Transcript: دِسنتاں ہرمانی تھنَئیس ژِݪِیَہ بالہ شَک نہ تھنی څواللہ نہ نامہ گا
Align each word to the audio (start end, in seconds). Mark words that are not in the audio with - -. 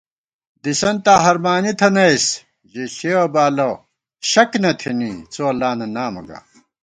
دِسنتاں 0.63 1.19
ہرمانی 1.25 1.73
تھنَئیس 1.79 2.25
ژِݪِیَہ 2.71 3.23
بالہ 3.33 3.69
شَک 4.31 4.51
نہ 4.61 4.71
تھنی 4.79 5.11
څواللہ 5.33 5.69
نہ 5.79 5.87
نامہ 5.95 6.21
گا 6.27 6.39